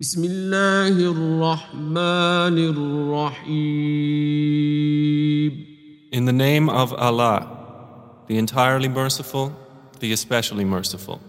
بسم 0.00 0.24
الله 0.24 0.88
الرحمن 1.12 2.58
الرحيم 2.74 4.14
In 6.12 6.24
the 6.26 6.32
name 6.32 6.68
of 6.68 6.92
Allah, 6.92 7.46
the 8.28 8.36
entirely 8.36 8.88
merciful, 8.88 9.52
the 10.00 10.12
especially 10.12 10.64
merciful. 10.64 11.20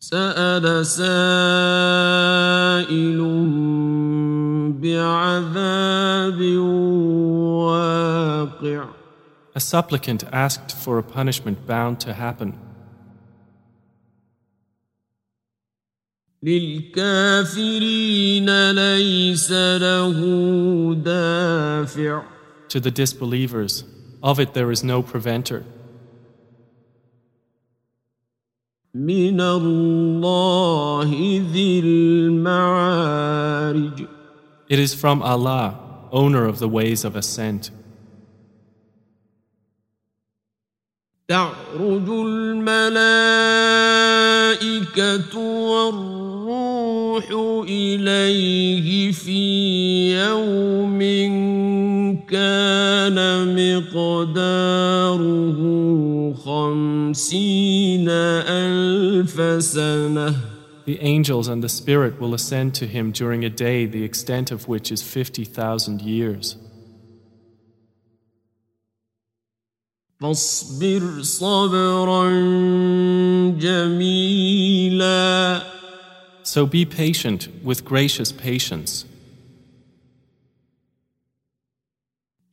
سأل 0.00 0.86
سائل 0.86 1.08
بعذاب 4.80 6.40
واقع 7.58 8.88
A 9.54 9.60
supplicant 9.60 10.24
asked 10.32 10.72
for 10.72 10.98
a 10.98 11.02
punishment 11.02 11.66
bound 11.66 11.98
to 12.00 12.14
happen. 12.14 12.54
للكافرين 16.43 17.91
ليس 18.71 19.51
له 19.51 20.19
دافع 20.95 22.23
To 22.69 22.79
the 22.79 22.91
disbelievers, 22.91 23.83
of 24.23 24.39
it 24.39 24.53
there 24.53 24.71
is 24.71 24.83
no 24.83 25.01
preventer. 25.03 25.63
من 28.95 29.41
الله 29.41 31.09
ذي 31.53 31.79
المعارج 31.79 33.13
It 34.69 34.79
is 34.79 34.93
from 34.93 35.21
Allah, 35.21 35.75
owner 36.11 36.45
of 36.45 36.59
the 36.59 36.67
ways 36.67 37.03
of 37.05 37.15
ascent. 37.15 37.71
تعرج 41.27 42.09
الملائكة 42.09 42.97
والروح 45.37 46.16
إليه 47.67 49.11
في 49.11 49.41
يوم 50.13 50.99
كان 52.29 53.17
مقداره 53.55 55.59
خمسين 56.33 58.09
ألف 58.09 59.63
سنة 59.63 60.35
The 60.85 60.99
angels 60.99 61.47
and 61.47 61.63
the 61.63 61.69
Spirit 61.69 62.19
will 62.19 62.33
ascend 62.33 62.75
to 62.75 62.85
him 62.85 63.13
during 63.13 63.45
a 63.45 63.49
day 63.49 63.85
the 63.85 64.03
extent 64.03 64.51
of 64.51 64.67
which 64.67 64.91
is 64.91 65.01
50,000 65.01 66.01
years. 66.01 66.57
فاصبر 70.19 71.21
صبرا 71.21 72.29
جميلا 73.59 75.61
So 76.47 76.65
be 76.65 76.85
patient 76.85 77.47
with 77.63 77.85
gracious 77.85 78.31
patience. 78.31 79.05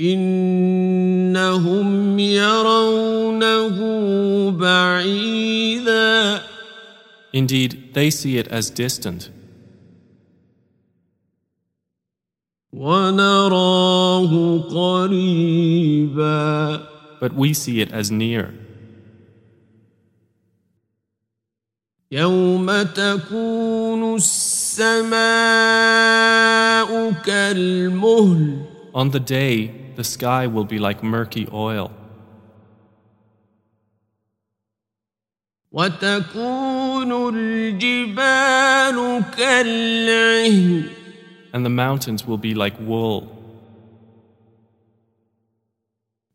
إنهم 0.00 2.18
يرونه 2.18 3.76
بعيدا 4.50 6.42
Indeed, 7.32 7.94
they 7.94 8.10
see 8.10 8.38
it 8.38 8.48
as 8.48 8.70
distant, 8.70 9.30
ونراه 12.72 14.58
قريبا 14.70 16.40
but 17.20 17.34
we 17.34 17.52
see 17.52 17.80
it 17.80 17.92
as 17.92 18.10
near. 18.10 18.54
يوم 22.14 22.82
تكون 22.82 24.14
السماء 24.16 25.20
كالمهل 27.12 28.66
On 28.92 29.10
the 29.10 29.20
day, 29.20 29.70
the 29.94 30.02
sky 30.02 30.48
will 30.48 30.64
be 30.64 30.78
like 30.80 31.02
murky 31.04 31.46
oil, 31.52 31.92
وتكون 35.72 37.34
الجبال 37.34 39.22
كالعهن 39.36 40.84
and 41.52 41.64
the 41.64 41.70
mountains 41.70 42.26
will 42.26 42.38
be 42.38 42.54
like 42.54 42.74
wool, 42.80 43.28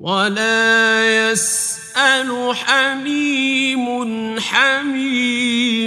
ولا 0.00 1.30
يسأل 1.30 2.56
حميم 2.56 3.86
حميما 4.40 5.86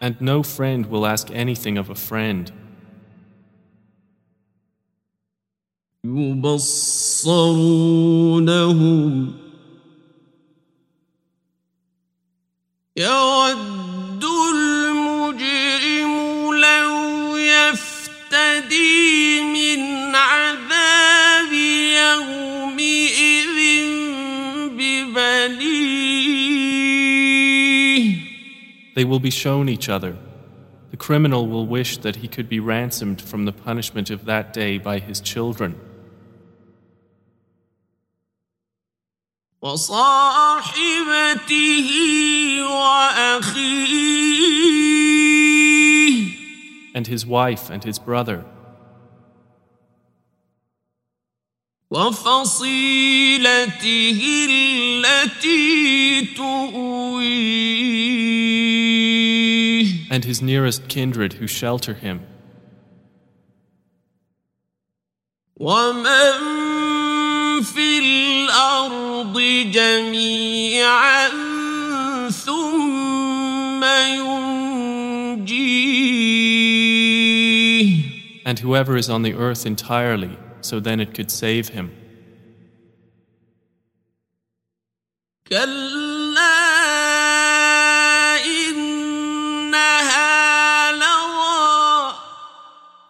and 0.00 0.20
no 0.20 0.42
friend 0.42 0.86
will 0.86 1.06
ask 1.06 1.30
anything 1.30 1.76
of 1.76 1.90
a 1.90 1.94
friend. 1.94 2.52
يبصرونهم 6.04 7.34
يود 12.96 14.11
They 28.94 29.04
will 29.04 29.20
be 29.20 29.30
shown 29.30 29.68
each 29.68 29.88
other. 29.88 30.16
The 30.90 30.96
criminal 30.96 31.46
will 31.46 31.66
wish 31.66 31.98
that 31.98 32.16
he 32.16 32.28
could 32.28 32.48
be 32.48 32.60
ransomed 32.60 33.20
from 33.20 33.44
the 33.44 33.52
punishment 33.52 34.08
of 34.10 34.24
that 34.24 34.52
day 34.52 34.78
by 34.78 34.98
his 34.98 35.20
children, 35.20 35.78
وصاحبته 39.62 40.70
وأخيه 42.62 44.08
and 46.94 47.06
his 47.06 47.26
wife 47.26 47.70
and 47.70 47.84
his 47.84 47.98
brother, 47.98 48.44
وفصيلته 51.90 53.40
التي 54.50 56.22
تؤويه 56.36 57.78
and 60.12 60.24
his 60.24 60.40
nearest 60.42 60.88
kindred 60.88 61.34
who 61.34 61.46
shelter 61.46 61.94
him, 61.94 62.26
ومن 65.56 66.32
في 67.62 67.98
الأرض 67.98 69.38
جميعا 69.72 71.28
ثم 72.30 73.84
ينجيه 73.84 74.58
and 78.48 78.58
whoever 78.60 78.96
is 78.96 79.10
on 79.10 79.20
the 79.20 79.34
earth 79.34 79.66
entirely, 79.66 80.38
so 80.62 80.80
then 80.80 81.00
it 81.00 81.12
could 81.12 81.30
save 81.30 81.68
him. 81.68 81.90
كلا 85.46 85.81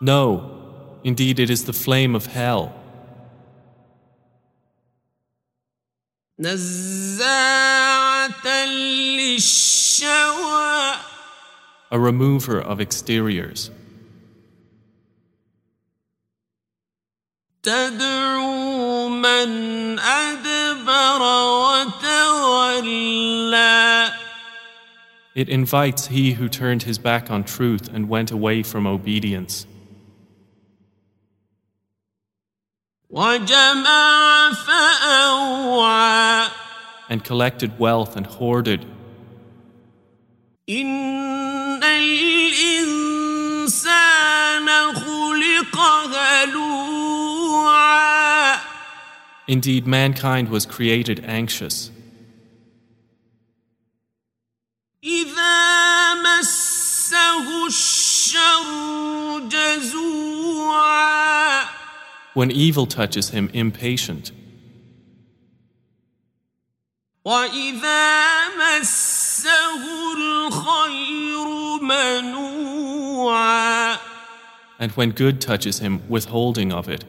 No, 0.00 0.50
indeed 1.02 1.38
it 1.38 1.50
is 1.50 1.64
the 1.64 1.72
flame 1.72 2.14
of 2.14 2.26
hell, 2.26 2.72
نزاعة 6.40 7.24
للشوى 9.16 9.84
a 11.90 11.98
remover 11.98 12.60
of 12.60 12.80
exteriors, 12.80 13.70
تدعو 17.62 19.08
من 19.08 19.98
أدبر 19.98 21.22
وتولى 22.12 24.10
It 25.34 25.48
invites 25.48 26.06
he 26.08 26.32
who 26.34 26.48
turned 26.48 26.84
his 26.84 26.98
back 26.98 27.28
on 27.30 27.42
truth 27.42 27.88
and 27.92 28.08
went 28.08 28.30
away 28.30 28.62
from 28.62 28.86
obedience, 28.86 29.66
and 37.09 37.21
collected 37.21 37.77
wealth 37.77 38.15
and 38.15 38.25
hoarded. 38.25 38.85
Indeed, 49.49 49.85
mankind 49.85 50.47
was 50.47 50.65
created 50.65 51.25
anxious. 51.25 51.91
When 62.38 62.50
evil 62.50 62.86
touches 62.86 63.30
him, 63.30 63.48
impatient. 63.52 64.32
وإذا 67.24 68.48
مسه 68.58 70.12
الخير 70.16 71.46
منوعا 71.82 73.14
And 74.78 74.90
when 74.92 75.10
good 75.12 75.40
touches 75.40 75.78
him, 75.78 76.02
withholding 76.08 76.72
of 76.72 76.88
it. 76.88 77.04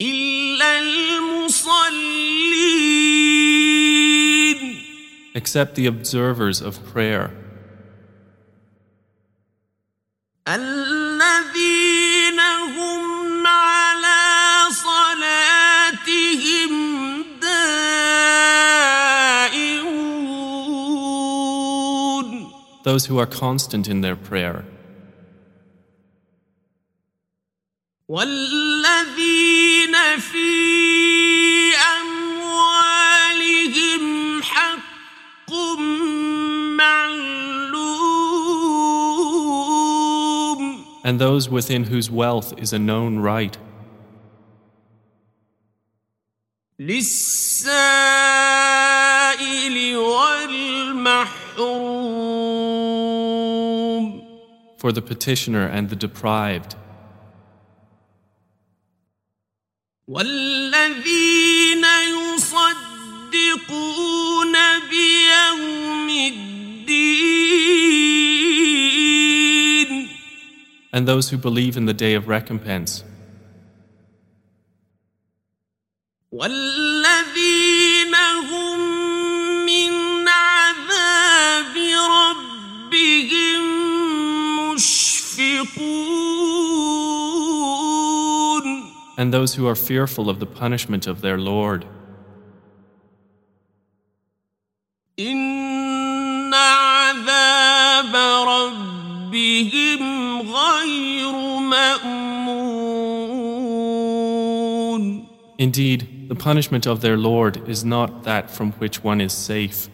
إلا 0.00 0.78
المصلين 0.78 2.12
Except 5.34 5.74
the 5.74 5.86
observers 5.86 6.60
of 6.60 6.84
prayer, 6.84 7.30
those 22.86 23.06
who 23.06 23.18
are 23.18 23.26
constant 23.26 23.88
in 23.88 24.00
their 24.00 24.16
prayer, 24.16 24.64
والذين 28.08 29.94
في 30.18 31.72
أموالهم 32.00 33.22
حق 34.42 35.52
معلوم 36.76 38.22
and 41.04 41.18
those 41.20 41.48
within 41.48 41.84
whose 41.84 42.10
wealth 42.10 42.54
is 42.58 42.72
a 42.72 42.78
known 42.78 43.18
right, 43.18 43.58
للسائل 46.78 48.25
for 54.86 54.92
the 54.92 55.02
petitioner 55.02 55.66
and 55.66 55.88
the 55.88 55.96
deprived, 55.96 56.76
والذين 60.08 61.84
يصدقون 62.14 62.92
بيوم 64.90 66.08
الدين 66.10 66.52
and 70.94 71.08
those 71.08 71.30
who 71.30 71.38
believe 71.38 71.76
in 71.76 71.86
the 71.86 71.94
day 71.94 72.14
of 72.14 72.28
recompense, 72.28 73.04
والذين 76.32 78.14
هم 78.50 78.85
and 89.18 89.32
those 89.32 89.54
who 89.54 89.66
are 89.66 89.74
fearful 89.74 90.28
of 90.28 90.40
the 90.40 90.46
punishment 90.46 91.06
of 91.06 91.20
their 91.20 91.38
Lord. 91.38 91.86
إن 95.18 96.54
عذاب 96.54 98.14
ربهم 98.48 100.02
غير 100.42 101.32
مأمون 101.60 102.82
Indeed, 105.58 106.28
the 106.28 106.34
punishment 106.34 106.86
of 106.86 107.02
their 107.02 107.16
Lord 107.16 107.68
is 107.68 107.84
not 107.84 108.24
that 108.24 108.50
from 108.50 108.72
which 108.72 109.04
one 109.04 109.20
is 109.20 109.32
safe. 109.32 109.88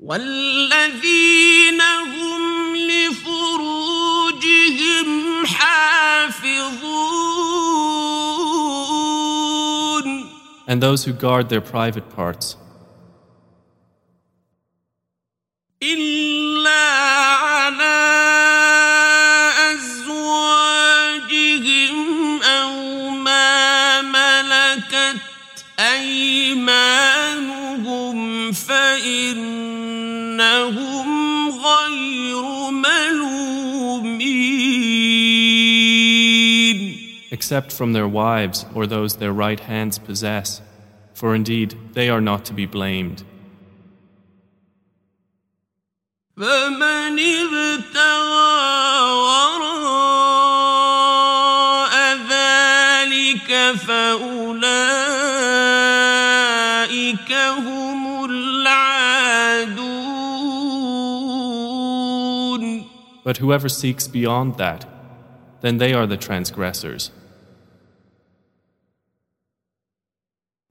والذين 0.00 1.55
And 10.66 10.82
those 10.82 11.04
who 11.04 11.12
guard 11.12 11.48
their 11.48 11.60
private 11.60 12.08
parts, 12.16 12.56
إلا 15.82 16.84
على 17.34 17.98
أزواجهم 20.62 21.16
أو 22.42 23.10
ما 23.10 24.02
ملكت 24.02 25.20
أيمانهم 25.80 26.92
فإنهم 28.52 29.90
غير 31.50 32.70
ملومين 32.70 33.45
except 37.37 37.71
from 37.71 37.93
their 37.93 38.07
wives 38.07 38.65
or 38.73 38.87
those 38.87 39.17
their 39.17 39.31
right 39.31 39.59
hands 39.59 39.99
possess, 39.99 40.59
for 41.13 41.35
indeed 41.35 41.77
they 41.93 42.09
are 42.09 42.19
not 42.19 42.43
to 42.43 42.51
be 42.51 42.65
blamed. 42.65 43.23
But 63.23 63.37
whoever 63.37 63.69
seeks 63.69 64.07
beyond 64.07 64.57
that, 64.57 64.87
then 65.61 65.77
they 65.77 65.93
are 65.93 66.07
the 66.07 66.17
transgressors. 66.17 67.11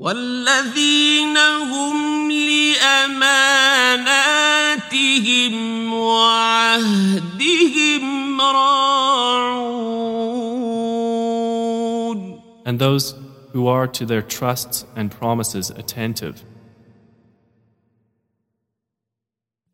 والذين 0.00 1.36
هم 1.36 2.32
لأماناتهم 2.32 3.04
وعهدهم 5.92 8.04
راعون. 8.40 9.60
And 12.64 12.78
those 12.78 13.14
who 13.52 13.68
are 13.68 13.86
to 13.86 14.06
their 14.06 14.22
trusts 14.22 14.86
and 14.96 15.10
promises 15.10 15.68
attentive, 15.68 16.42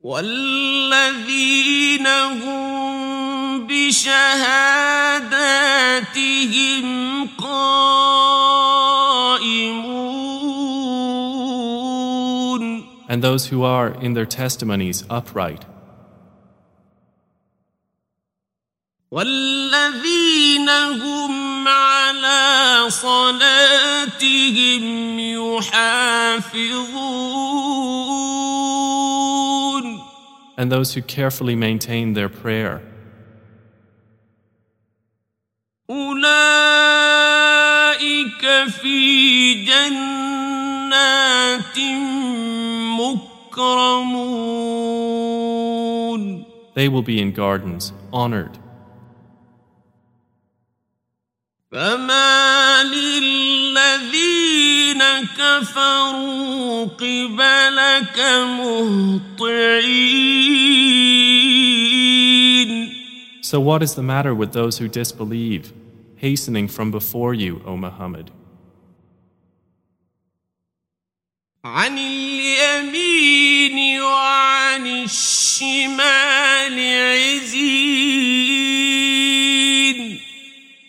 والذين 0.02 2.06
هم 2.06 3.66
بشهاداتهم 3.66 4.06
قائمون. 7.38 8.25
and 13.07 13.23
those 13.23 13.47
who 13.47 13.63
are 13.63 13.89
in 14.01 14.13
their 14.13 14.25
testimonies 14.25 15.05
upright, 15.09 15.65
والذين 19.11 20.69
هم 20.69 21.67
على 21.67 22.89
صلاتهم 22.89 24.83
يحافظون 25.19 27.21
and 30.61 30.71
those 30.71 30.93
who 30.93 31.01
carefully 31.01 31.55
maintain 31.55 32.13
their 32.13 32.29
prayer. 32.29 32.83
أولئك 35.89 36.21
في 38.81 39.65
جنات 39.65 41.77
مكرمون 43.55 45.21
They 46.73 46.87
will 46.87 47.01
be 47.01 47.19
in 47.19 47.31
gardens, 47.33 47.91
honored. 48.13 48.57
فما 51.71 52.83
للذين 52.83 54.21
كفروا 55.37 56.85
قبلك 56.85 58.19
مهطعين 61.61 62.91
So, 63.41 63.59
what 63.59 63.83
is 63.83 63.95
the 63.95 64.03
matter 64.03 64.33
with 64.33 64.53
those 64.53 64.77
who 64.77 64.87
disbelieve, 64.87 65.73
hastening 66.15 66.69
from 66.69 66.89
before 66.91 67.33
you, 67.33 67.61
O 67.65 67.75
Muhammad? 67.75 68.31
عن 71.76 71.98
اليمين 71.98 73.76
وعن 74.00 74.86
الشمال 74.86 76.76
عزين 77.04 77.76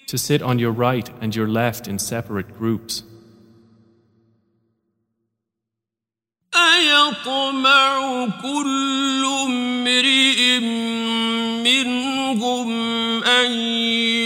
To 0.07 0.17
sit 0.17 0.41
on 0.41 0.57
your 0.59 0.71
right 0.71 1.09
and 1.19 1.35
your 1.35 1.49
left 1.49 1.89
in 1.89 1.99
separate 1.99 2.57
groups. 2.57 3.03
أيطمع 6.55 8.27
كل 8.41 9.25
امرئ 9.45 10.59
منهم 11.63 12.69
أن 13.23 13.51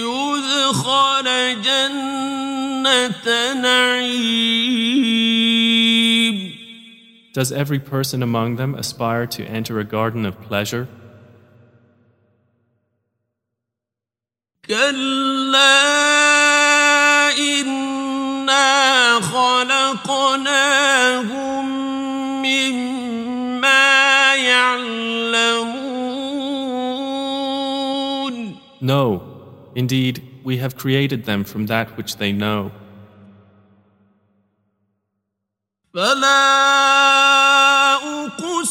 يدخل 0.05 1.27
جنة 1.61 3.25
نعيم 3.53 4.70
does 7.33 7.51
every 7.51 7.79
person 7.79 8.21
among 8.21 8.57
them 8.57 8.75
aspire 8.75 9.25
to 9.27 9.45
enter 9.45 9.79
a 9.79 9.85
garden 9.85 10.25
of 10.25 10.41
pleasure? 10.41 10.87
No, 28.83 29.23
indeed, 29.75 30.41
we 30.43 30.57
have 30.57 30.75
created 30.75 31.25
them 31.25 31.43
from 31.43 31.67
that 31.67 31.95
which 31.95 32.17
they 32.17 32.31
know. 32.31 32.71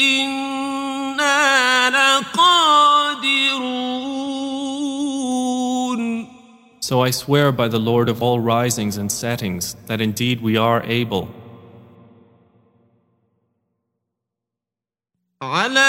إنا 0.00 1.90
لقادرون 1.90 2.34
So 6.80 7.00
I 7.00 7.10
swear 7.10 7.50
by 7.50 7.68
the 7.68 7.78
Lord 7.78 8.08
of 8.10 8.22
all 8.22 8.40
risings 8.40 8.98
and 8.98 9.10
settings 9.10 9.74
that 9.86 10.00
indeed 10.02 10.42
we 10.42 10.58
are 10.58 10.82
able, 10.82 11.28
على 15.42 15.87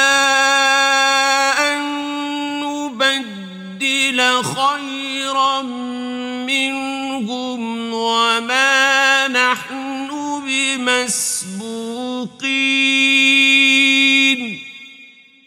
وما 8.61 9.29
نحن 9.29 10.09
بمسبوقين 10.47 11.21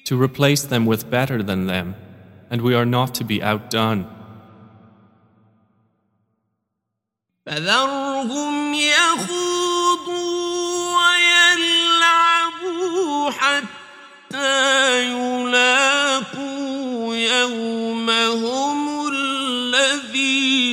to 0.06 0.22
replace 0.22 0.64
them 0.64 0.86
with 0.86 1.10
better 1.10 1.42
than 1.42 1.66
them, 1.68 1.96
and 2.52 2.62
we 2.62 2.76
are 2.76 2.86
not 2.86 3.14
to 3.16 3.24
be 3.24 3.42
outdone. 3.42 4.06
فذرهم 7.46 8.74
يخوضوا 8.74 10.14
ويلعبوا 11.76 13.32
حتى 13.32 15.06
يلاقوا 15.06 17.16
يومهم 17.16 19.10
الذي 19.14 20.73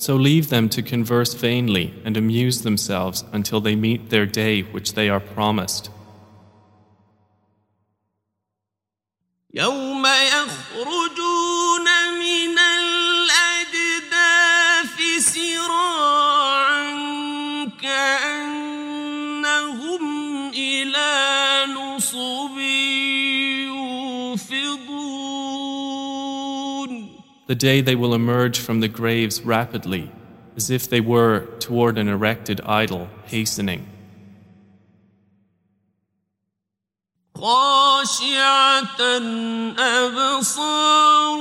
So 0.00 0.14
leave 0.16 0.50
them 0.50 0.68
to 0.70 0.82
converse 0.82 1.34
vainly 1.34 1.94
and 2.04 2.16
amuse 2.16 2.62
themselves 2.62 3.24
until 3.32 3.60
they 3.60 3.74
meet 3.76 4.10
their 4.10 4.26
day 4.26 4.62
which 4.62 4.92
they 4.94 5.08
are 5.08 5.20
promised. 5.20 5.90
يوم 9.54 10.06
يخرجون 10.06 11.84
من 12.18 12.58
الأجداث 13.18 14.08
سراعا 15.18 16.82
كأنهم 17.82 18.92
إلى 20.50 21.64
نصب 21.72 22.58
يوفضون 23.66 24.89
The 27.50 27.54
day 27.54 27.80
they 27.80 27.94
will 27.94 28.14
emerge 28.14 28.58
from 28.58 28.80
the 28.80 28.88
graves 28.88 29.42
rapidly, 29.42 30.10
as 30.56 30.70
if 30.70 30.90
they 30.90 31.00
were 31.00 31.46
toward 31.60 31.96
an 31.98 32.08
erected 32.08 32.60
idol 32.62 33.08
hastening. 33.26 33.86
خاشعة 37.36 39.00
أبصارهم 39.78 41.32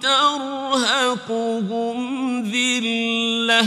ترهقهم 0.00 1.98
ذلة 2.50 3.66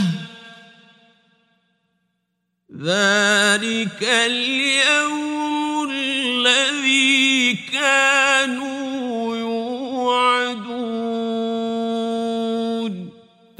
ذلك 2.82 4.02
اليوم 4.02 5.90
الذي 5.90 7.54
كانوا 7.72 8.79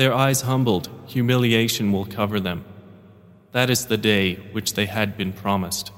Their 0.01 0.15
eyes 0.15 0.41
humbled, 0.41 0.89
humiliation 1.05 1.91
will 1.91 2.07
cover 2.07 2.39
them. 2.39 2.65
That 3.51 3.69
is 3.69 3.85
the 3.85 3.97
day 3.97 4.33
which 4.51 4.73
they 4.73 4.87
had 4.87 5.15
been 5.15 5.31
promised. 5.31 5.91